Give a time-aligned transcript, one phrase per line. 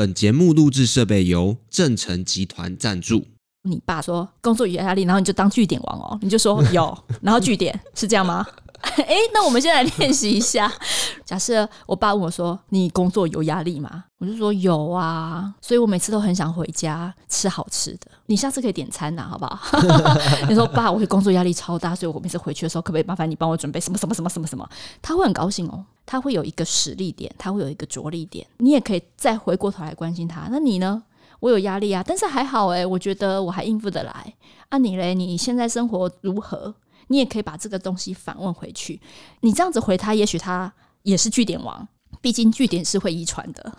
[0.00, 3.26] 本节目录制设备由正成集团赞助。
[3.64, 8.46] 你爸说工作有压力，然后你就当据点王哦，你就说有， 然后据点是这样吗？
[9.06, 10.70] 哎，那我们先来练习一下。
[11.24, 18.10] 假设我爸问我说：“你工作有压力吗？”我就说：“有啊。”所以我每次都很想回家吃好吃的。
[18.26, 19.78] 你下次可以点餐呐，好不好？
[20.48, 24.68] 你说：“爸，我的工作压力超大，所以我每次回去的时候，可不可以麻烦你帮我准备什么什么什么什么什么？”
[25.02, 28.46] 他会很高兴哦，他会有一个实力点，他会有一个着力点。
[28.58, 30.48] 你也可以再回过头来关心他。
[30.50, 31.02] 那你呢？
[31.40, 34.34] 我有压力啊，但是还好哎，我觉得我还应付得来。
[34.68, 35.14] 啊，你嘞？
[35.14, 36.74] 你现在生活如何？
[37.10, 39.00] 你也可以把这个东西反问回去。
[39.40, 41.86] 你这样子回他，也许他也是据点王，
[42.20, 43.72] 毕竟据点是会遗传的。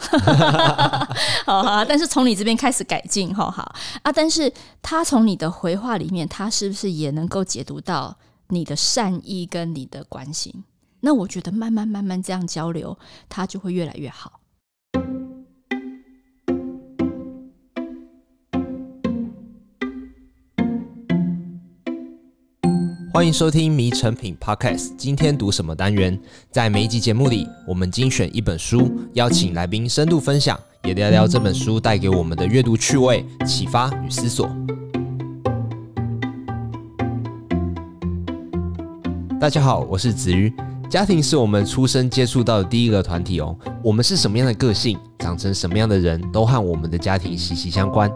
[1.48, 3.64] 好哈，但是从你这边开始改进，哈哈
[4.04, 4.12] 啊。
[4.12, 8.18] 但是他从你的回话里面，他是不是也能够解读到
[8.50, 10.66] 你的善意跟你的关心？
[11.00, 12.98] 那我觉得慢慢慢慢这样交流，
[13.30, 14.41] 他就会越来越好。
[23.14, 24.88] 欢迎收听《迷成品 Podcast》。
[24.96, 26.18] 今天读什么单元？
[26.50, 34.50] 在每一集节目里，我们精选一本书，邀请来宾深度分享，也聊聊这本书带给我们的阅读趣味、启发与思索。
[39.42, 40.54] 大家好，我是子瑜。
[40.90, 43.58] 家庭是我们出生接触到的第一个团体哦。
[43.84, 48.12] 我们是什么样的个性，长成什么样的人，都和我们的家庭息息相关。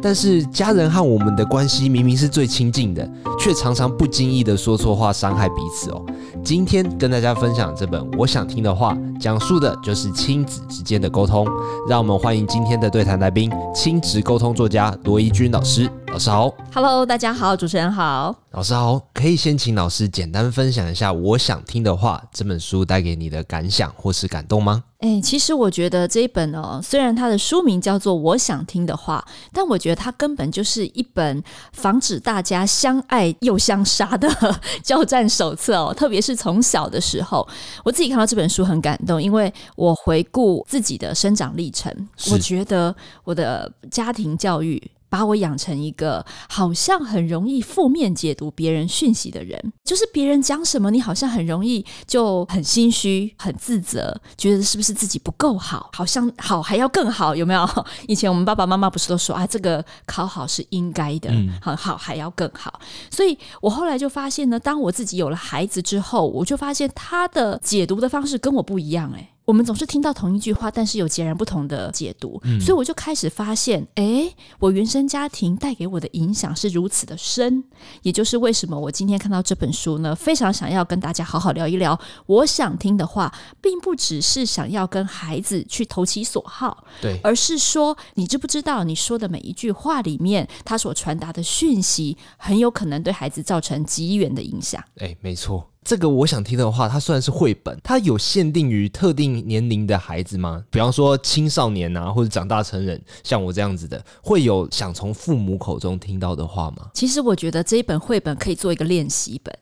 [0.00, 3.06] 但是家人和我们的关系明明是最亲近的，
[3.38, 6.02] 却常常不经意的说错话，伤害彼此哦。
[6.42, 11.46] 今天跟大家分享这本我想听的话，讲述的就是亲子之间的沟通。
[11.86, 15.90] 让我们欢迎今天的对谈来宾，亲子沟通作家罗怡君老师。
[16.06, 18.98] 老师好，Hello，大家好，主持人好，老师好。
[19.12, 24.84] 可以先请老师简单分享一下我想听的话这本书带给你的感想或是感动吗？
[25.00, 34.28] 哎，其实我觉得这一本哦，虽然它的书名叫做《我想听的话》，但我觉得它根本就是一本防止大家相爱又相杀的
[34.84, 35.94] 交战手册哦。
[35.94, 37.48] 特别是从小的时候，
[37.82, 41.90] 我自己看到这本书很感动，因为我回顾自己的生长历程，
[42.30, 42.94] 我觉得
[43.24, 44.90] 我的家庭教育。
[45.10, 57.68] 把我养成一个好像很容易负面解读别人讯息的人，就是别人讲什么，你好像很容易就很心虚、很自责，觉得是不是自己不够好，好像好还要更好，有没有？
[58.06, 62.80] 以前我们爸爸妈妈不是都说啊，这个考好是应该的，很好还要更好。
[63.10, 69.29] 所以我后来就发现呢，当我自己有了孩子之后，我就发现他的解读的方式跟我不一样，哎。
[69.50, 77.64] 我们总是听到同一句话，但是有截然不同的解读，嗯、所以我就开始发现，哎，我原生家庭带给我的影响是如此的深，
[78.02, 81.98] 也就是为什么我今天看到这本书呢，非常想要跟大家好好聊一聊。
[82.26, 94.80] 我想听的话，并不只是想要跟孩子去投其所好，对，而是说，你知不知道你说的每一句话里面，他所传达的讯息，很有可能对孩子造成极远的影响。
[94.98, 95.69] 哎，没错。
[95.82, 100.62] 这个我想听的话，它虽然是绘本，它有限定于特定年龄的孩子吗？
[100.70, 106.90] 比方说青少年啊，或者长大成人，像我这样子的，会有想从父母口中听到的话吗？
[106.92, 109.56] 其实我觉得这一本绘本可以做一个练习本，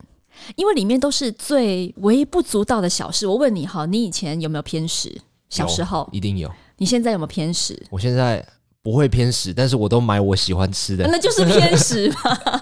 [0.56, 3.26] 因为里面都是最微不足道的小事。
[3.26, 5.20] 我问你哈，你以前有没有偏食？
[5.48, 6.50] 小时候一定有。
[6.76, 7.80] 你现在有没有偏食？
[7.90, 8.44] 我现在
[8.82, 12.60] 不会偏食，但是我都买我喜欢吃的，那就是偏食嘛。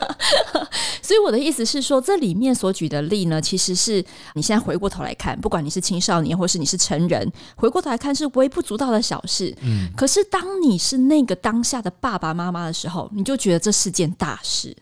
[1.06, 9.56] 所以我的意思是说，这里面所举的例呢，其实是你现在回过头来看，不管你是青少年，或是你是成人，回过头来看是微不足道的小事。
[9.62, 14.76] 嗯，可是当你是那个当下的爸爸妈妈的时候，你就觉得这是件大事。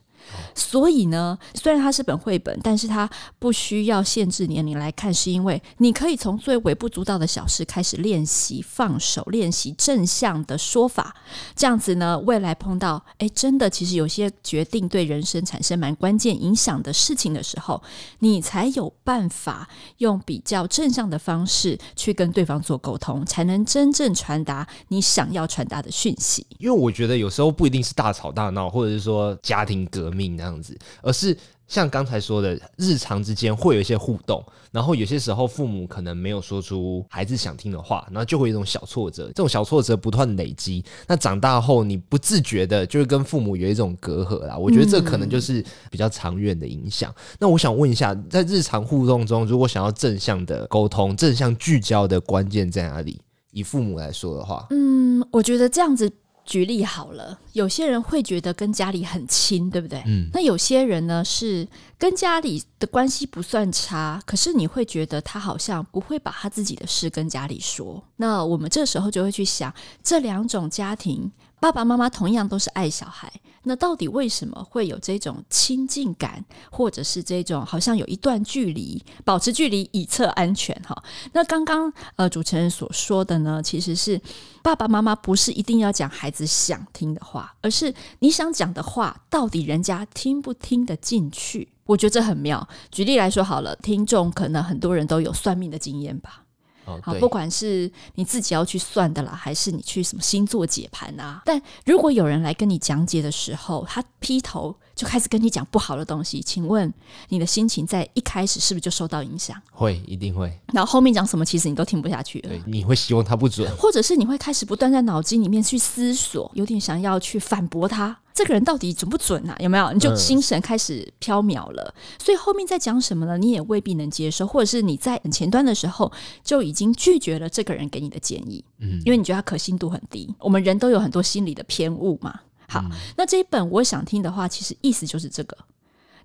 [0.55, 11.15] 所以呢，虽然它是本绘本，但是它不需要限制年龄来看，是因为你可以从最微不足道的小事开始练习放手，练习正向的说法。
[11.55, 17.83] 这样子呢，未来碰到哎，真的其实有些决定对人生产生蛮关键影响的事情的时候，
[18.21, 26.47] 你才有办法用比较正向的方式去跟对方做沟通，才能真正传达你想要传达的讯息。
[26.59, 30.15] 因为我觉得有时候不一定是大吵大闹，或者是说家庭革命。
[30.15, 31.37] 命那样子，而是
[31.67, 44.57] 像刚才说的，日常之间会有一些互动，然后有些时候父母可能没有说出孩子想听的话，然后就会有一种小挫折，这种小挫折不断累积，那长大后你不自觉的就会跟父母有一种隔阂啦。
[44.57, 47.11] 我觉得这可能就是比较长远的影响。
[47.11, 53.21] 嗯、那我想问一下，在日常互动中，如果想要正向的沟通、正向聚焦的关键在哪里？
[53.53, 56.11] 以父母来说的话，嗯，我觉得这样子。
[56.45, 60.03] 举例好了，有些人会觉得跟家里很亲，对不对？
[60.07, 68.03] 嗯，那有些人呢是跟家里的关系不算差，可是你会觉得他好像不会把他自己的事跟家里说。
[68.17, 73.33] 那我们这时候就会去想，这两种家庭，爸爸妈妈同样都是爱小孩。
[73.67, 80.79] 那到底为什么会有这种亲近感，或者是这种好像有一段距离，保持距离以策安全？
[80.87, 81.03] 哈，
[81.33, 84.21] 那刚刚呃主持人所说的呢，其实是
[84.63, 91.71] 爸爸妈妈不是一定要讲孩子想听的话，而是你想讲的话，到底人家听不听得进去？
[91.87, 92.69] 我觉得这很妙。
[92.91, 96.44] 举例来说好了，听众可能很多人都有算命的经验吧。
[96.87, 106.93] 哦、好，不管是你自己要去算的啦，还是你去什么星座解盘啊，但如果有人来跟你讲解的时候，他劈头就开始跟你讲不好的东西，请问
[107.29, 109.61] 你的心情在一开始是不是就受到影响？
[109.73, 110.53] 会，一定会。
[110.73, 112.49] 然后后面讲什么，其实你都听不下去了。
[112.49, 118.17] 对，你会希望他不准，或者是你会开始不断在脑筋里面去思索，有点想要去反驳他。
[118.33, 119.57] 这个人到底准不准啊？
[119.61, 119.93] 有没有？
[119.93, 123.39] 你就心神开始飘渺了，嗯、所以后面在讲什么呢？
[123.39, 126.11] 你也未必能接受，或者是你在很前端的时候
[126.43, 130.35] 就已经拒绝了这个人给你的建议，嗯，因为你觉得他可信度很低。
[130.41, 132.41] 我们人都有很多心理的偏误嘛。
[132.69, 135.57] 好，嗯、那这一本我想听的话，其实意思就是这个：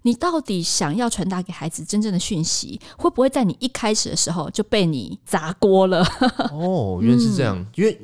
[0.02, 6.06] 你到底想要传达给孩子真正的讯息，会不会在你一开始的时候就被你砸锅了？
[6.52, 8.00] 哦，原来是这样，嗯、因为。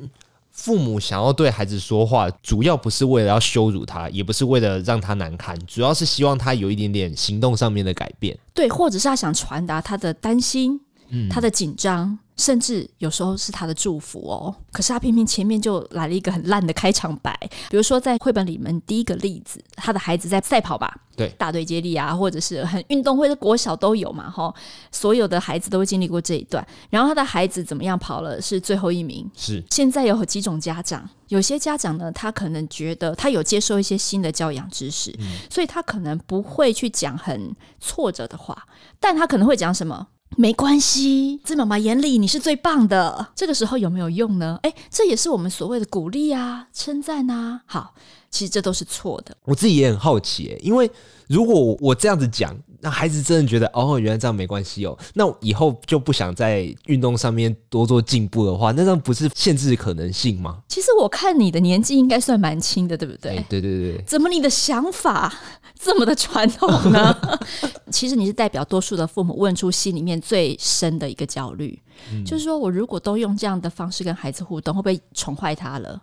[0.56, 8.34] 父母想要对孩子说话，主要不是为了要羞辱他，也不是为了让他难堪，主要是希望他有一点点行动上面的改变。
[8.54, 10.80] 对，或者是他想传达他的担心，
[11.10, 12.18] 嗯，他的紧张。
[12.36, 17.34] 甚至有时候是他的祝福哦，可是他偏偏前面就来了一个很烂的开场白。
[17.70, 24.54] 比如说在绘本里面第一个例子，他的孩子在赛跑吧，对，大队接力啊，或者是很运动会的国小都有嘛，哈，
[24.92, 26.66] 所有的孩子都会经历过这一段。
[26.90, 29.64] 然后他的孩子怎么样跑了是最后一名，是。
[29.70, 38.66] 现在有几种家长，有些家长呢，他可能觉得他有接受一些新的教养知识，嗯，所以他可能不会去讲很挫折的话，
[39.00, 40.08] 但他可能会讲什么？
[40.36, 43.28] 没关系，在妈妈眼里你是最棒的。
[43.34, 44.58] 这个时候有没有用呢？
[44.62, 47.62] 哎，这也是我们所谓的鼓励啊、称赞啊。
[47.64, 47.94] 好，
[48.30, 49.36] 其实这都是错的。
[49.44, 50.90] 我自己也很好奇，因为
[51.28, 60.58] 如果我这样子讲，那孩子真的觉得哦，原来这样没关系哦，那以后就不想在运动上面多做进步的话，那这样不是限制可能性吗？
[60.68, 63.44] 其实我看你的年纪应该算蛮轻的，对不对？
[63.48, 64.04] 对对对。
[64.06, 65.32] 怎么你的想法
[65.78, 67.16] 这么的传统呢？
[67.90, 71.80] 其实你是代表多数的父母问出心里面最深的一个焦虑，
[72.12, 76.00] 嗯、就是说我如果都用这样的方式跟孩子互动，会不会宠坏他了？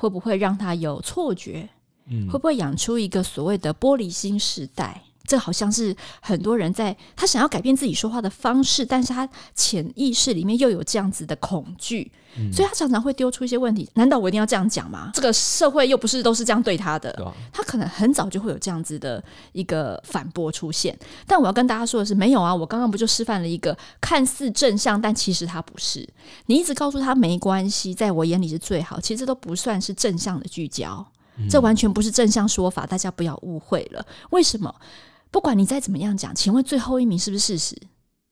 [0.00, 1.68] 会不会让他有错觉？
[2.06, 5.02] 嗯、会不会养出一个所谓的玻璃心时代？
[5.30, 13.88] 这好像是很多人在他想要改变自己说话的方式，但是他潜意识里面又有这样子的恐惧，嗯、所以他常常会丢出一些问题。
[13.94, 15.12] 难道我一定要这样讲吗？
[15.14, 19.22] 这个社会又不是都是这样对他的，啊、他可能很早就会有这样子的
[19.52, 20.98] 一个反驳出现。
[21.28, 26.04] 但我要跟大家说的是，没有啊，我刚刚不就示范了一个看似正向，但其实他不是。
[26.46, 31.06] 你一直告诉他没关系，在我眼里是最好，其实这都不算是正向的聚焦，
[31.36, 34.04] 嗯、这完全不是正向说法，大家不要误会了。
[34.30, 34.74] 为什么？
[35.30, 37.82] 不管你再怎么样讲，请问最后一名是不是事实？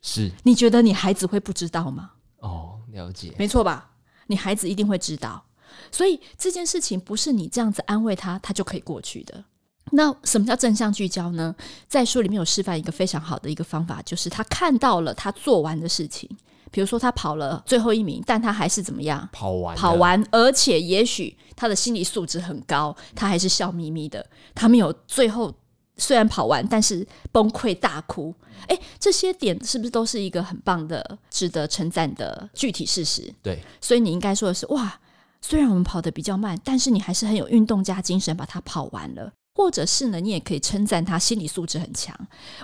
[0.03, 0.31] 是。
[0.43, 2.11] 你觉得你孩子会不知道吗？
[2.39, 3.33] 哦，了解。
[3.39, 3.93] 没错吧？
[4.27, 5.45] 你孩子一定会知道。
[5.93, 9.45] 所以这件事情不是你这样子安慰他，他就可以过去的。
[9.93, 11.55] 那什么叫正向聚焦呢？
[11.87, 16.29] 在书里面有示范一个非常好的一个方法，就是他看到了他做完的事情，
[16.71, 19.29] 比如说他跑了最后一名，但他还是怎么样？
[19.33, 19.77] 跑完。
[19.77, 25.55] 跑完，而且也许他的心理素质很高，他还是笑眯眯的，他没有最后。
[25.99, 28.35] 虽然跑完，但是崩溃大哭。
[28.69, 33.33] 诶，这些点是不是都是一个很棒的、值得称赞的具体事实？
[33.43, 34.99] 对，所以你应该说的是：哇，
[35.43, 39.33] 虽然我们跑得比较慢，但是你还是很有运动家精神，把它跑完了。
[39.55, 42.17] 或者是呢，你也可以称赞他心理素质很强。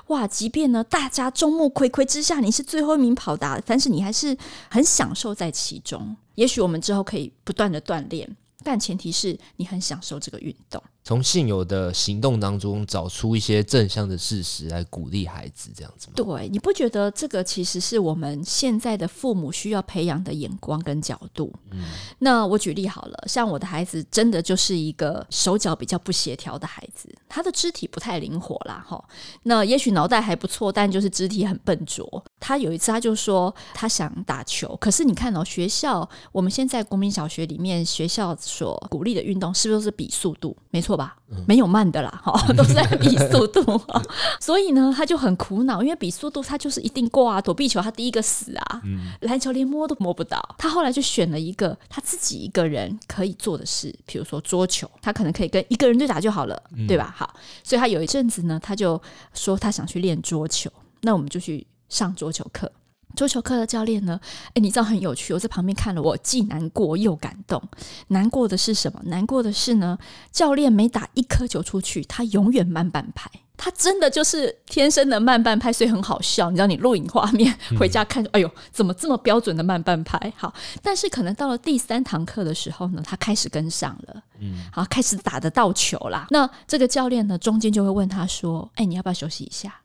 [0.07, 4.37] 哇，即便呢大家众目睽睽之下你是最后一名跑达，但是你还是
[4.71, 6.17] 很享受在其中。
[6.37, 10.83] 也许我们之后可以不断的锻炼，但前提是你很享受这个运动。
[11.07, 16.15] 从现有的行动当中找出一些正向的事实来鼓励孩子，这样子吗？
[16.17, 21.53] 对，你不觉得这个其实是我们现在的父母需要培养的眼光跟角度？
[21.73, 21.85] 嗯，
[22.21, 29.05] 那我举例好了，像我的孩子真的就是一个手脚比较不协调的孩子，他的肢体不太灵活啦，哈。
[29.43, 32.25] 那也许脑袋还不错，但就是肢体很笨拙。
[32.47, 40.55] 他有一次他就说他想打球，可是你看哦，学校我们现在国民小学里面学校所鼓励的运动是不是都是比速度？
[40.69, 41.17] 没错吧？
[41.31, 43.81] 嗯、没有慢的啦，哈， 都是在比速度。
[44.39, 50.39] 所以呢，他就很苦恼，因为比速度他就是一定过啊，躲避球他第一个死啊，嗯、篮球连摸都摸不到。
[50.59, 57.15] 他后来就选了一个他自己一个人可以做的事，比如说桌球，他可能可以跟一个人对打就好了，嗯、对吧？
[57.17, 59.01] 好，所以他有一阵子呢，他就
[59.33, 60.71] 说他想去练桌球。
[61.07, 62.71] 那我们就去上桌球课。
[63.17, 64.19] 桌球课的教练呢？
[64.55, 67.63] 诶，你知道很有趣，我在旁边看了，我既难过又感动。
[68.09, 69.01] 难过的是什么？
[69.05, 69.97] 难过的是呢，
[70.33, 73.31] 教练每打一颗球出去，他永远慢半拍。
[73.57, 76.51] 他真的就是天生的慢半拍，所以很好笑。
[76.51, 80.33] 你知道，你录影画面 回家看，哎呦，怎么这么标准的慢半拍？
[80.37, 86.27] 好，但是可能到了第三堂课的时候呢，他开始跟上了，嗯，好，开始打得到球啦。
[86.31, 89.83] 那这个教练呢，中间就会问他说：“哎，你要不要休息一下？”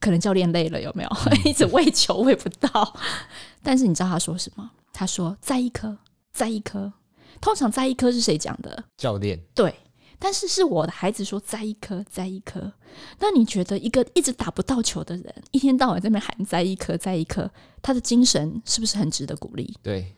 [0.00, 1.10] 可能教练累了，有没有？
[1.44, 2.96] 一直喂球喂不到。
[3.62, 4.70] 但是你知道他说什么？
[4.92, 5.96] 他说：“再一颗，
[6.32, 6.92] 再一颗。”
[7.40, 8.84] 通常“再一颗”是谁讲的？
[8.96, 9.38] 教练。
[9.54, 9.74] 对，
[10.18, 12.72] 但是是我的孩子说“再一颗，再一颗”。
[13.20, 19.76] 那你觉得一个一直打不到球的人，一天到晚在那边喊“再一颗，再一颗”，他的精神是不是很值得鼓励？
[19.82, 20.14] 对。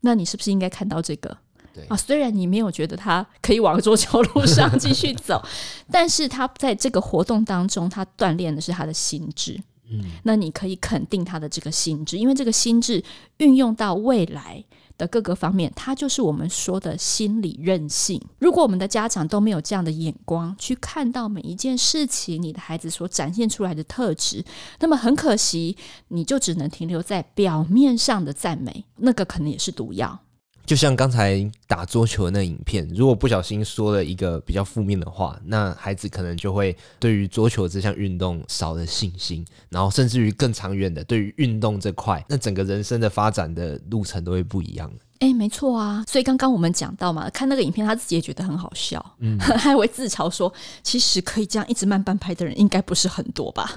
[0.00, 1.36] 那你是不是应该看到这个？
[1.74, 5.42] 对啊，虽然你没有觉得他可以往桌球路上继续 走，
[5.90, 9.60] 但是他在这个活动当中，他锻炼的是他的心智。
[9.90, 13.02] 嗯，那你可以肯定他的这个心智，因为这个心智
[13.38, 14.64] 运用到未来
[14.96, 18.18] 的各个方面，它就是我们说的心理韧性。
[18.38, 24.42] 如果我们的家长都没有这样的眼光去看到每一件事情，你的孩子所展现出来的特质，
[24.80, 25.76] 那么很可惜，
[26.08, 30.20] 你就只能停留在表面上的赞美，那个可能也是毒药。
[30.64, 44.90] 就像刚才打桌球那影片，如果不小心说了一个比较负面的话，那孩子可能就会对于桌球这项运动少了信心，然后甚至于更长远的，对于运动这块，那整个人生的发展的路程都会不一样。
[45.18, 50.52] 哎，没错啊，所以刚刚我们讲到嘛，看那个影片，他自己也觉得很好笑，嗯，还会自嘲说，
[50.82, 53.70] 其实可以这样一直慢半拍的人，应该不是很多吧？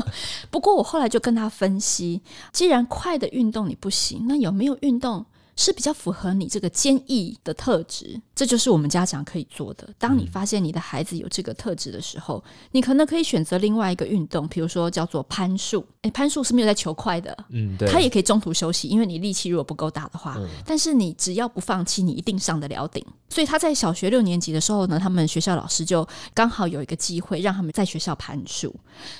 [0.50, 2.20] 不过我后来就跟他分析，
[2.52, 5.24] 既然快的运动你不行，那有没有运动？
[5.60, 9.86] 是比较符合你这个坚毅的特质，这就是我们家长可以做的。
[9.98, 15.84] 当你发现你的孩子有这个特质的时候，你可能可以选择另外一个运动，比如说叫做攀树。
[16.00, 23.04] 诶，攀树是没有在求快的，嗯，对，他也可以中途休息，因为你力气如果不够大的话，嗯，但是你只要不放弃，你一定上得了顶。
[23.28, 28.74] 所以他在小学六年级的时候呢，他们学校老师就刚好有一个机会让他们在学校攀树，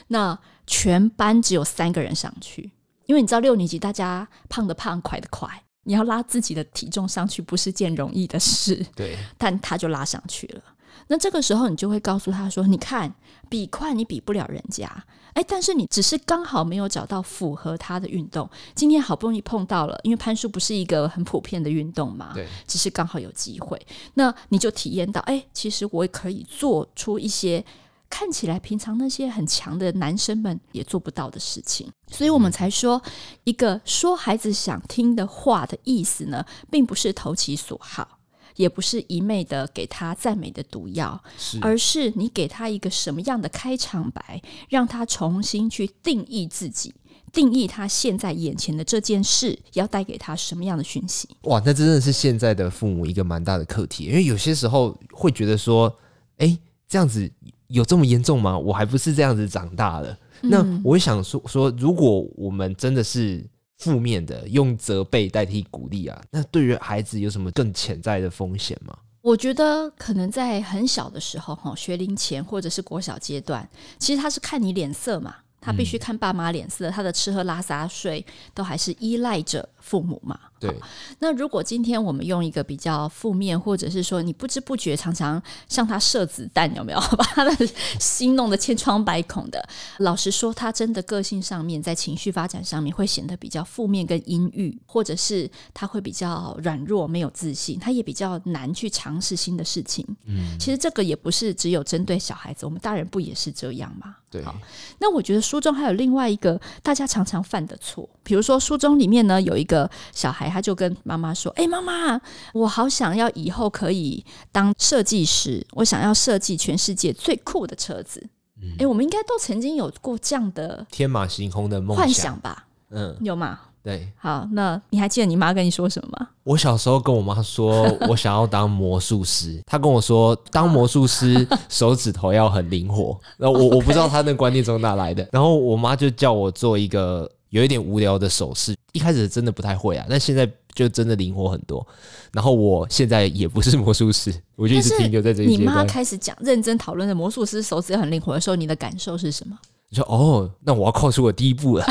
[0.08, 2.70] 那全班只有三个人上去，
[3.04, 5.64] 因为你知道六年级大家胖的胖，快的快。
[5.84, 10.62] 你要拉自己的体重上去不是件容易的事，对，但他就拉上去了。
[11.08, 13.12] 那这个时候你就会告诉他说：“你看，
[13.48, 14.86] 比快你比不了人家，
[15.32, 18.48] 哎，但是你只是刚好没有找到符合他的运动。
[18.74, 23.80] 今天好不容易碰到了，因为攀树不是一个很普遍的运动嘛，对，只是刚好有机会。
[24.14, 27.64] 那你就体验到，哎，其实我也可以做出一些。”
[28.10, 33.00] 看起来平常那些很强的男生们也做不到的事情，所以我们才说，
[33.44, 38.18] 一个说孩子想听的话的意思呢，并不是投其所好，
[38.56, 46.92] 也不是一昧的给他赞美的毒药，是而是你给他一个什么样的开场白，让他重新去定义自己，
[47.32, 51.28] 定义他现在眼前的这件事要带给他什么样的讯息。
[51.42, 55.96] 哇，那真的是现在的父母一个蛮大的课题，因为有些时候会觉得说，
[56.38, 57.32] 哎，这样子。
[57.70, 58.58] 有这么严重吗？
[58.58, 60.16] 我还不是这样子长大的。
[60.42, 63.44] 嗯、那我想说说，如果我们真的是
[63.78, 68.96] 负面的，用责备代替鼓励啊，那对于孩子有什么更潜在的风险吗？
[69.22, 78.24] 我觉得可能在很小的时候，哈，学龄前或者是国小阶段，其实他是看你脸色嘛，他必须看爸妈脸色，他的吃喝拉撒睡
[78.54, 80.38] 都还是依赖着父母嘛。
[80.60, 80.72] 对，
[81.18, 87.68] 那如果今天我们用一个比较负面，或者是说你不知不觉常常向他射子弹，有没有 把他的
[87.98, 89.68] 心弄得千疮百孔的？
[89.98, 100.06] 老实说，他真的个性上面，在情绪发展上面会显得比较负面跟阴郁，或者是他会比较软弱、没有自信，他也比较难去尝试新的事情。
[100.26, 104.16] 嗯，其实这个也不是只有针对小孩子，我们大人不也是这样吗？
[104.30, 104.44] 对。
[104.44, 104.54] 好，
[104.98, 109.79] 那我觉得书中还有另外一个大家常常犯的错，比如说书中里面呢有一个
[110.12, 110.50] 小孩。
[110.50, 112.20] 他就跟妈妈说：“哎，妈妈，
[112.52, 118.20] 我好想要以后可以当设计师，我想要设计全世界最酷的车子。
[118.60, 122.66] 嗯”哎，我们应该都曾经有过这样的天马行空的梦幻想吧？
[122.90, 123.60] 嗯，有吗？
[123.82, 126.28] 对，好，那你还记得你妈跟你说什么吗？
[126.42, 129.58] 我小时候跟我妈说， 我想要当魔术师。
[129.64, 133.18] 她跟我说，当魔术师 手指头要很灵活。
[133.38, 135.26] 然后我我不知道她那观念从哪来的。
[135.32, 141.86] 然后我妈就叫我做一个有一点无聊的手势，一开始真的不太会啊，但现在就真的灵活很多。
[142.32, 145.60] 然后我现在也不是魔术师， 我就一直停留在这一阶段。
[145.60, 149.58] 你妈开始讲认真讨论的魔术师手指很灵活的时候，你的感受是什么？
[149.88, 151.84] 你说哦，那我要跨出我第一步了。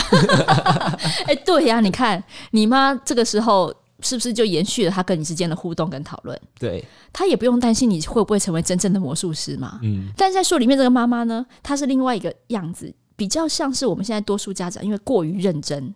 [1.27, 6.39] 哎，对呀，你看你妈这个时候是不是就延续了她跟你之间的互动跟讨论？
[6.57, 9.81] 对，她也不用担心你会不会成为真正的魔术师嘛。
[9.83, 12.93] 嗯，但是在书里面这个妈妈呢，她是另外一个样子。
[13.19, 15.93] 比较像是我们现在多数家长，因为过于认真，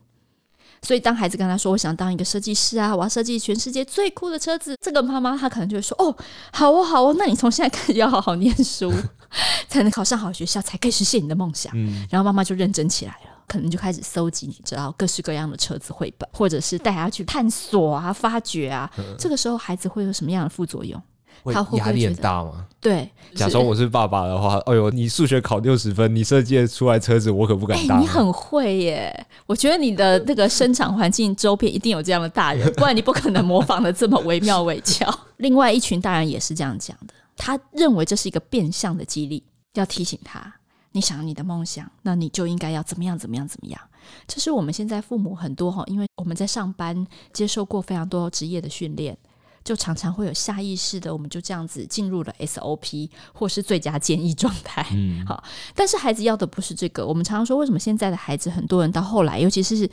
[0.81, 6.13] 所以当孩子跟他说：“我想当一个设计师啊，我要设计全世界最酷的车子。”这个妈妈她可能就会说：“哦，
[6.51, 8.91] 好哦，好哦，那你从现在开始要好好念书，
[9.69, 11.71] 才能考上好学校，才可以实现你的梦想。”，
[12.11, 18.91] 然后妈妈就认真起来了，可能就开始搜集，你知道各式各样的车子绘本，或者是带他去探索啊、发掘啊。
[19.17, 21.01] 这个时候孩子会有什么样的副作用？
[21.41, 22.67] 会压力很大吗？
[22.79, 27.97] 对，假装我是爸爸的话，哎呦，你数学考六十分，你设计出来车子，我可不敢当。
[27.97, 29.27] 欸，你很会耶！
[29.45, 35.09] 我觉得你的那个生长环境周边一定有这样的大人， 不然你不可能模仿的这么惟妙惟肖。
[35.37, 39.41] 另外一群大人也是这样讲的，他认为这是一个变相的激励，
[39.75, 40.55] 要提醒他：
[40.91, 43.79] 你想你的梦想，那你就应该要怎么样怎么样怎么样。
[44.27, 49.17] 这是我们现在父母很多哈，因为我们在上班接受过非常多职业的训练。
[49.63, 54.85] 就常常会有下意识的，我们就这样子进入了 SOP 或是最佳建议状态。
[54.91, 55.43] 嗯， 好，
[55.73, 57.05] 但是孩子要的不是这个。
[57.05, 59.89] 我们常常说，为什么现在的孩子很多人到后来，尤其是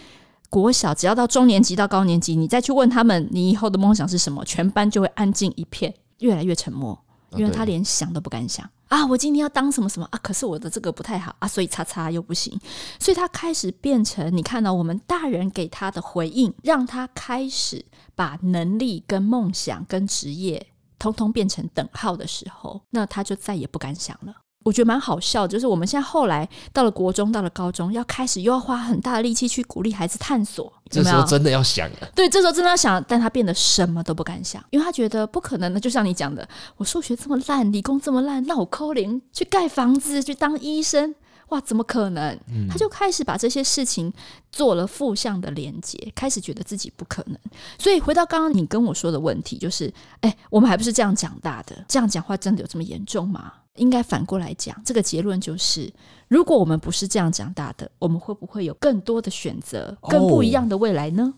[0.49, 6.99] 国小，只要到中年级到高年级，你再去问他们，你以后的梦想是什么，全班就会安静一片，越来越沉默，
[7.37, 8.65] 因为他连想都不敢想。
[8.65, 10.19] 啊，啊我今天要当什么什么啊？
[10.21, 12.61] 可是我的这个不太好啊，所以叉叉又不行，
[12.99, 20.67] 所以他开始变成你看到我们大人给他的回应，让他开始把能力跟梦想跟职业
[20.99, 24.35] 通通变成等号的时候，那他就再也不敢想了。
[24.63, 30.73] 我觉得蛮好笑，就是我们现在后来到了国中，到了高中，要开始又要花很大的力气去鼓励孩子探索。
[30.91, 35.81] 这时候真的要想了，对，这时候真的要想，但他变得什么都不敢想，因为他觉得不可能的。
[35.81, 41.15] 就像你讲的，我数学这么烂，理工这么烂，那我扣零去盖房子，去当医生。
[41.49, 42.39] 哇，怎么可能？
[42.49, 44.13] 嗯，他就开始把这些事情
[44.53, 47.37] 做了负向的连接，开始觉得自己不可能。
[47.77, 51.85] 所以回到刚刚你跟我说的问题，就是，哎，我们还不是这样长大的？
[51.89, 53.53] 这样讲话真的有这么严重吗？
[53.81, 55.91] 应该反过来讲，这个结论就是，
[56.29, 61.23] 如果我们不是这样长大的，我们会不会有更多的选择，更不一样的未来呢？
[61.23, 61.35] 哦，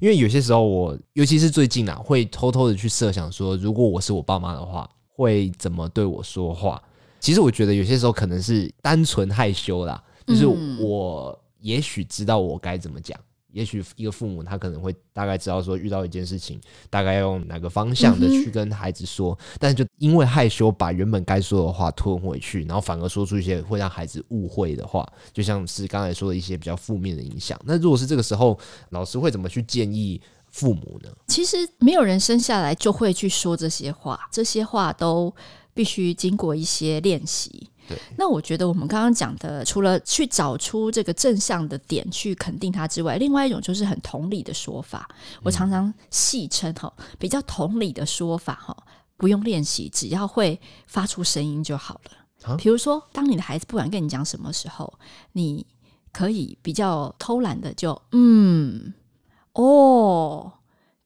[0.00, 6.82] 因为有些时候我，我尤其是最近啊，会偷偷的去设想说，如果我是我爸妈的话，会怎么对我说话？
[7.20, 13.18] 其实我觉得有些时候可能是单纯害羞啦，就是我也许知道我该怎么讲，
[13.52, 27.60] 也许一个父母他可能会大概知道说遇到一件事情，大概要用哪个方向的去跟孩子说，但是就因为害羞把原本该说的话吞回去，然后反而说出一些会让孩子误会的话，就像是刚才说的一些比较负面的影响。
[27.64, 28.58] 那如果是这个时候，
[28.90, 31.10] 老师会怎么去建议父母呢？
[31.26, 35.34] 其实没有人生下来就会去说这些话，这些话都。
[35.76, 37.68] 必须经过一些练习。
[37.88, 45.08] 对，那我觉得我们刚刚讲的，除了去找出这个正向的点去肯定他之外，另外一种就是很同理的说法。
[45.42, 48.76] 我常常戏称哈，比较同理的说法哈，
[49.16, 52.56] 不用练习，只要会发出声音就好了。
[52.56, 54.92] 比如说，当你的孩子不管跟你讲什么时候，
[55.32, 55.66] 你
[56.12, 58.94] 可以比较偷懒的就嗯
[59.52, 60.52] 哦。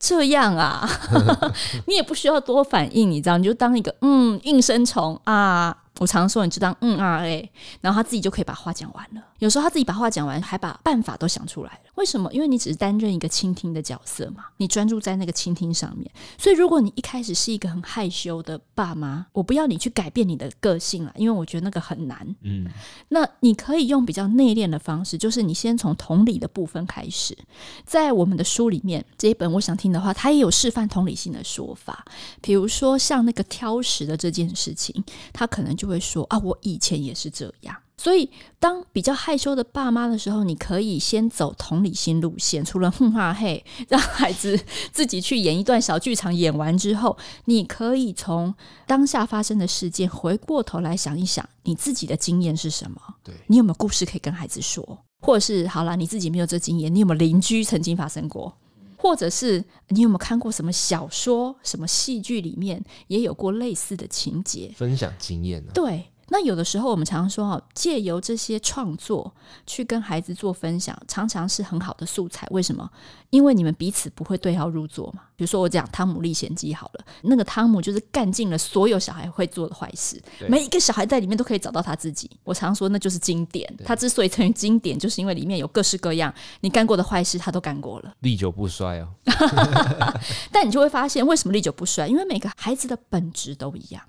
[0.02, 0.88] 这样啊，
[1.86, 5.76] 你也不需要多反应，你知道，你就当一个嗯应声虫啊。
[6.00, 7.46] 我常说，你就当嗯啊哎，
[7.82, 9.22] 然后他自己就可以把话讲完了。
[9.38, 11.80] 有时候他自己把话讲完，还把办法都想出来了。
[11.96, 12.32] 为什么？
[12.32, 16.10] 因为你只是担任一个倾听的角色嘛，你专注在那个倾听上面。
[16.38, 22.34] 所以，如果你一开始是一个很害羞的爸妈，我不要你去改变你的个性了，因为我觉得那个很难。
[22.40, 22.66] 嗯，
[23.08, 27.36] 那你可以用比较内敛的方式，就是你先从同理的部分开始。
[27.84, 32.02] 在我们的书里面，这一本我想听的话，他也有示范同理心的说法。
[32.40, 37.76] 比如说，像那个挑食的这件事情，他可能就会说啊，我以前也是这样。
[37.98, 42.64] 所以，当比较害羞的爸妈的时候，你可以先走同理心路线。
[42.64, 44.58] 除了哼哈嘿，让孩子
[44.90, 48.54] 自己去演一段小剧场，演完之后，你可以从
[48.86, 52.98] 当下发生的事件回过头来想一想，你自己的经验是什么？
[53.22, 54.98] 对，你有没有故事可以跟孩子说？
[55.20, 58.56] 或者是好了，你自己没有这经验，你有没有邻居曾经发生过？
[59.00, 64.70] 或者是你有没有看过什么小说、什么戏剧里面也有过类似的情节？
[64.76, 65.72] 分享经验呢？
[65.72, 66.09] 对。
[66.32, 69.34] 那有的时候我们常常说哦，借由这些创作
[69.66, 72.46] 去跟孩子做分享，常常是很好的素材。
[72.50, 72.88] 为什么？
[73.30, 75.22] 因为你们彼此不会对号入座嘛。
[75.36, 82.30] 比如说我讲《汤姆历险记》好了，那个汤姆就是干尽了所有小孩会做的坏事，每一个小孩在里面都可以找到他自己。
[82.44, 83.68] 我常说那就是经典。
[83.84, 89.08] 他之所以成为经典，就是因为里面有各式各样你干过的坏事，他都干过了，历久不衰哦。
[90.52, 92.06] 但你就会发现，为什么历久不衰？
[92.06, 94.02] 因为每个孩子的本质都一样。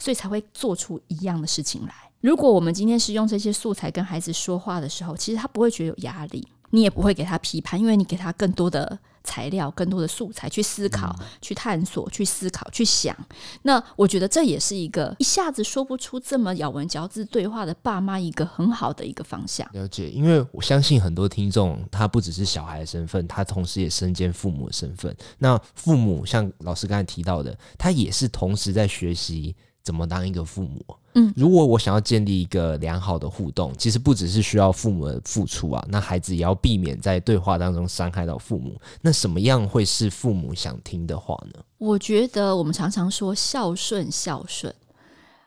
[0.00, 1.94] 所以才会做出一样的事情来。
[2.20, 13.16] 如果我们今天是用这些素材跟孩子说话的时候，其实他不会觉得有压力，你也不会给他批判，因为你给他更多的材料、更多的素材去思考、嗯、去探索、去思考、去想。
[13.62, 19.66] 那我觉得这也是一个一下子说不出这么咬文嚼字对话的爸妈一个很好的一个方向。
[19.72, 25.16] 了解，因为我相信很多听众他不只是小孩的身份，他同时也身兼父母的身份。
[25.38, 29.56] 那父母像老师刚才提到的，他也是同时在学习。
[29.82, 30.84] 怎么当一个父母？
[31.14, 38.80] 嗯，如果我想要建立一个良好的互动，其实不只是需要父母的付出啊，那孩子也要避免在对话当中伤害到父母。
[39.00, 41.60] 那什么样会是父母想听的话呢？
[41.78, 44.72] 我觉得我们常常说孝顺，孝顺。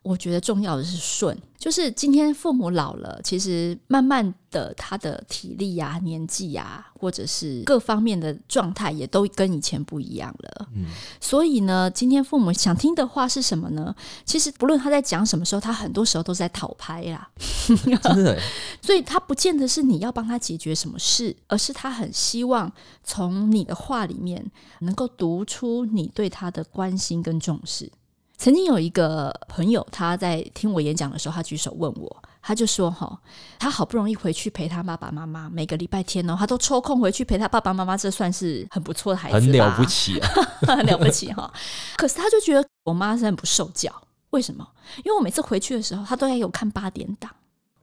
[0.04, 10.68] 我觉得重要的是顺，就是今天父母老了，其实慢慢的他的体力呀、啊、年纪呀、啊，或者是各方面的状态，也都跟以前不一样了。
[10.76, 10.88] 嗯，
[11.22, 13.96] 所以呢，今天父母想听的话是什么呢？
[14.26, 17.30] 其实不论他在讲什么时候，他很多时候都在讨拍啦。
[18.04, 18.38] 真的，
[18.82, 22.70] 所以他不见得是你要帮他解决什么事，而是他很希望
[23.06, 27.90] 从你的话里面能够读出你对他的关心跟重视。
[28.44, 33.18] 曾经有一个朋友，他在听我演讲的时候，他举手问我，他就说：“哈，
[33.58, 40.30] 他好不容易回去陪他爸爸妈妈，每个礼拜天哦，他都抽空回去陪他爸爸妈妈，这算是很不错的孩子， 很了不起啊，
[40.76, 41.50] 很了不起哈。
[41.96, 43.90] 可是他就觉得我妈是很不受教，
[44.32, 44.68] 为什么？
[45.06, 47.32] 因为我每次回去的时候，他都要有看八点档，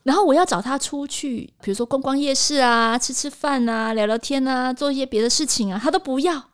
[0.03, 6.45] 然后我要找他出去，比如说逛逛夜市啊，吃吃饭啊，聊聊天啊，做一些别的事情啊，他都不要。”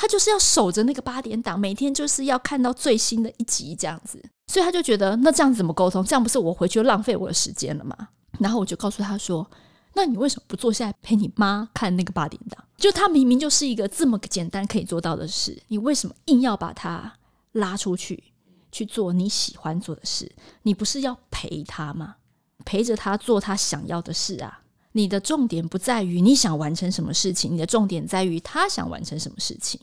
[0.00, 6.02] 他就是要守着那个八点档，每天就是要看到最新的一集这样子，所以他就觉得那这样子怎么沟通？
[6.02, 8.08] 这样不是我回去就浪费我的时间了吗？
[8.38, 9.46] 然后我就告诉他说
[9.92, 12.64] ：“那你为什么不坐下来陪你妈看那个八点档？
[12.78, 17.12] 就他明明就是一个这么简单可以做到的事，你为什么硬要把他
[17.52, 18.32] 拉出去
[18.72, 20.32] 去做你喜欢做的事？
[20.62, 22.16] 你不是要陪他吗？
[22.64, 24.59] 陪着他做他想要的事啊！”
[24.92, 29.80] 你的重点不在于你想完成什么事情，你的重点在于他想完成什么事情。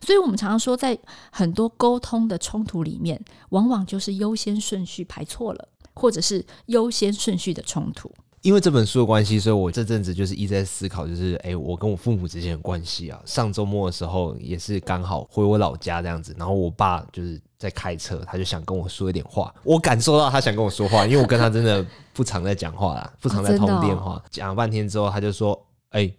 [0.00, 0.98] 所以，我们常常说，在
[1.30, 8.10] 很多沟通的冲突里面，往往就是优先顺序排错了，或者是优先顺序的冲突。
[8.42, 13.20] 因为这本书的关系，所以我这阵子就是一直在思考，就是哎，我跟我父母之间的关系啊。
[13.24, 19.52] 上周末的时候也是刚好回我老家这样子，然后我爸就是在开车，他就想跟我说一点话。
[19.64, 24.22] 我感受到他想跟我说话，因为我跟他真的不常在讲话啦， 不常在通电话。
[24.30, 26.10] 讲了半天之后，他就说：“哎。”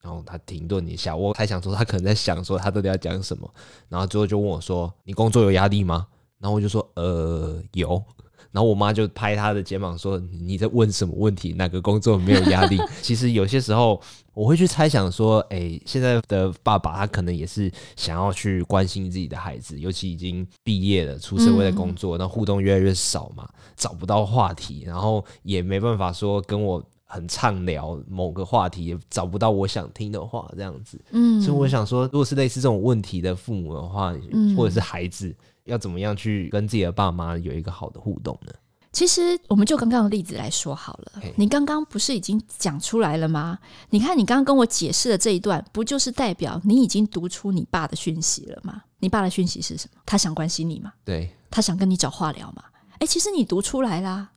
[0.00, 3.52] 然后他停顿一下，我还想说他可能在想说他到底要讲什么，
[3.88, 6.06] 然后最后就问我说：“你工作有压力吗？”
[6.38, 8.02] 然后我就说：“呃，有。”
[8.50, 11.52] 然后我妈就拍他的肩膀说：“你在问什么问题？
[11.52, 14.00] 哪个工作没有压力？” 其实有些时候
[14.32, 31.00] 我会去猜想说：“哎，现在的爸爸他可能也是想要去关心自己的孩子，尤其已经毕业了，出社会的工作，那、互动越来越少嘛，找不到话题，然后也没办法说跟我很畅聊某个话题，也找不到我想听的话，这样子。
[31.10, 34.14] 嗯，所以我想说，如果是类似这种问题的父母的话，
[34.56, 35.34] 或者是孩子。
[35.64, 38.50] 要怎么样去跟自己的爸妈有一个好的互动呢？
[38.90, 41.22] 其实，我们就刚刚的例子来说好了。
[41.36, 43.58] 你刚刚不是已经讲出来了吗？
[43.90, 48.80] 你看，你刚刚跟我解释的这一段，不就是代表你已经读出你爸的讯息了吗？
[48.98, 50.00] 你爸的讯息是什么？
[50.06, 50.90] 他想关心你吗？
[51.04, 52.64] 对，他想跟你找话聊吗？
[53.00, 54.30] 哎，其实你读出来啦。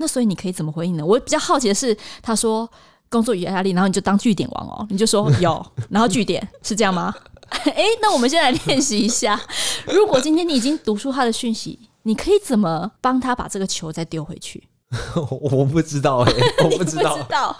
[0.00, 1.04] 那所以你可以怎么回应呢？
[1.04, 2.68] 我比较好奇的是，他说
[3.10, 7.14] 工作有压力，然后你就当据点王哦， 你就说有， 然后据点是这样吗？
[7.66, 9.38] 哎，那我们先来练习一下。
[9.86, 14.66] 如果今天你已经读出他的讯息，你可以怎么帮他把这个球再丢回去？
[15.42, 16.32] 我不知道哎，
[16.64, 17.16] 我不知道。
[17.18, 17.56] 知道。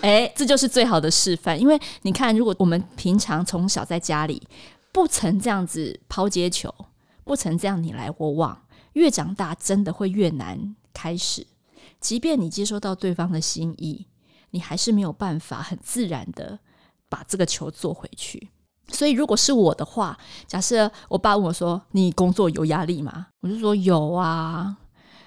[0.00, 1.58] 哎，这就是最好的示范。
[1.58, 4.42] 因为你看，如果我们平常从小在家里
[4.90, 6.74] 不曾这样子抛接球，
[7.24, 8.62] 不曾这样你来我往，
[8.94, 11.46] 越长大真的会越难开始。
[12.00, 14.06] 即便你接收到对方的心意，
[14.50, 16.58] 你还是没有办法很自然的
[17.08, 18.50] 把这个球做回去。
[18.90, 24.78] 所以，如果是我的话，假设我爸问我说：“你工作有压力吗？”我就说：“有啊。”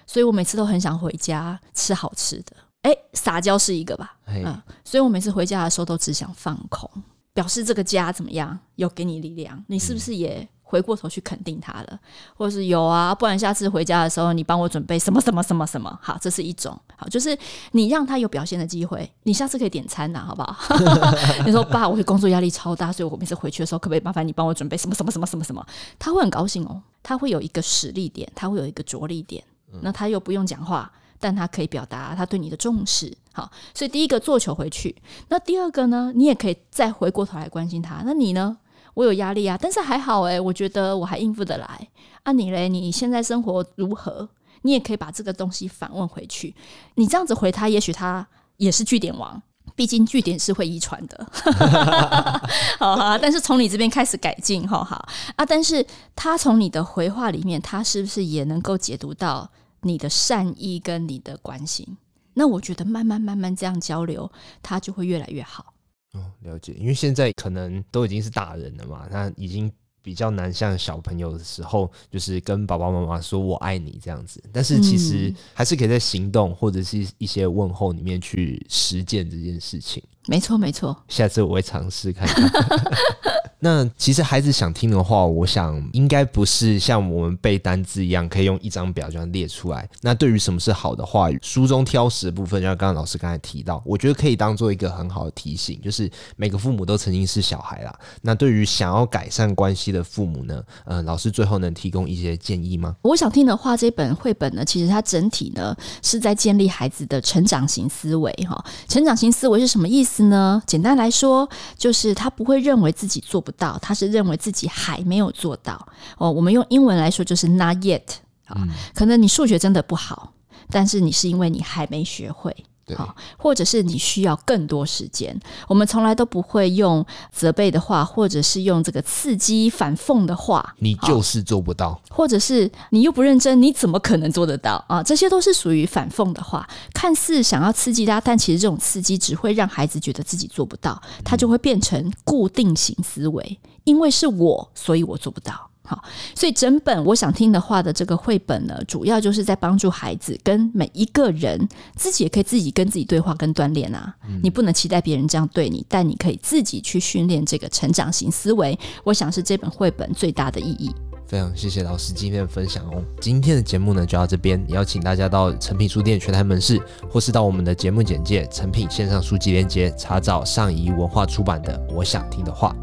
[0.08, 2.56] 所以我每次都很想回家吃好吃的。
[2.82, 4.18] 哎，撒娇是一个吧？
[4.26, 6.90] 嗯，所以我每次回家的时候都只想放空，
[7.34, 8.58] 表示这个家怎么样？
[8.78, 12.00] 有给你力量，你是不是也回过头去肯定他了，
[12.38, 16.00] 或者是有啊，不然下次回家的时候你帮我准备什么什么什么什么。
[16.02, 17.38] 好，这是一种好，就是
[17.74, 20.56] 你让他有表现的机会，你下次可以点餐呐，好不好？
[21.46, 25.66] 你说爸，我工作压力超大，所以我每次回去的时候，可不可以麻烦你帮我准备什么什么什么什么什么？
[26.00, 29.44] 他会很高兴哦，他会有一个实力点，他会有一个着力点，
[29.82, 30.90] 那他又不用讲话。
[31.24, 34.96] 但他可以表达他对你的重视，好，所以第一个做球回去。
[35.28, 36.12] 那第二个呢？
[36.16, 38.02] 你也可以再回过头来关心他。
[38.04, 38.58] 那你呢？
[38.94, 41.88] 我有压力啊，但是还好诶，我觉得我还应付得来。
[42.24, 42.68] 啊，你嘞？
[42.70, 44.30] 你现在生活如何？
[44.64, 46.56] 你也可以把这个东西反问回去。
[46.96, 48.28] 你这样子回他，也许他
[48.58, 49.42] 也是句点王，
[49.76, 51.28] 毕竟句点是会遗传的。
[52.78, 55.04] 好哈，但是从你这边开始改进，哈哈
[55.36, 55.46] 啊。
[55.46, 59.50] 但是他从你的回话里面，他是不是也能够解读到？
[59.84, 61.98] 你的善意跟你的关心，
[62.36, 65.74] 那我觉得慢慢慢慢这样交流，他就会越来越好。
[66.14, 69.72] 哦，了解，因为现在可能都已经是大人了嘛，他已经
[70.02, 74.44] 比较难像小朋友的时候，就是跟爸爸妈妈说我爱你这样子。
[74.52, 80.04] 但是其实还是可以在行动或者是一些问候里面去实践这件事情。
[80.28, 81.04] 没错，没错。
[81.08, 82.52] 下次我会尝试看看。
[83.64, 89.88] 那其实孩子想听的话，我想应该不是像我们背单字一样，可以用一张表这样列出来。
[90.02, 97.94] 那对于什么是好的话语，书中挑食的部分，就像刚刚老师刚才提到，我觉得可以当做一个很好的提醒，就是每个父母都曾经是小孩啦。
[98.24, 102.96] 那对于想要改善关系的父母呢，呃，老师最后能提供一些建议吗？
[103.04, 108.66] 我想听的话，这本绘本呢，其实它整体呢是在建立孩子的成长型思维哈。
[108.88, 110.64] 成长型思维是什么意思呢？
[110.66, 111.48] 简单来说，
[111.78, 113.51] 就是他不会认为自己做不。
[113.52, 115.88] 到他是认为自己还没有做到
[116.18, 118.02] 哦，我们用英文来说就是 not yet
[118.46, 120.34] 啊，可能你数学真的不好，
[120.70, 122.56] 但是你是因为你还没学会。
[122.96, 125.38] 好，或者是你需要更多时间。
[125.68, 130.76] 我们从来都不会用责备的话，或者是用这个刺激、反讽的话。
[130.80, 135.02] 你就是做不到，或者是你又不认真，你怎么可能做得到啊？
[135.02, 143.60] 这些都是属于反讽的话，看似想要刺激他，但其实这种刺激只会让孩子觉得自己做不到，他就会变成固定型思维。
[143.86, 145.71] 因为是我，所以我做不到。
[145.92, 146.02] 好，
[146.34, 154.16] 所以整本我想听的话的这个绘本呢，主要就是在帮助孩子跟每一个人自己也可以自己跟自己对话跟锻炼啊。
[154.26, 158.80] 嗯、你不能期待别人这样对你，但你可以自己去训练这个成长型思维。
[159.04, 160.96] 我想是这本绘本最大的意义。
[161.28, 163.04] 非常谢谢老师今天的分享哦。
[163.20, 172.74] 今天的节目呢就到这边，也邀请大家到诚品书店全台门市，或是到我们的节目简介诚品线上书籍链接查找上仪文化出版的《我想听的话》。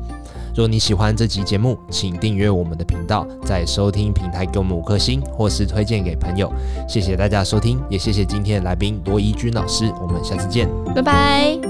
[0.50, 6.52] 如果你喜欢这集节目，请订阅我们的频道，在收听平台给我们五颗星，或是推荐给朋友。
[6.88, 9.92] 谢谢大家收听，也谢谢今天的来宾罗怡君老师。
[10.00, 11.67] 我们下次见，拜拜。